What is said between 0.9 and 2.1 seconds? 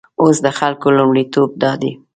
لومړیتوب دادی.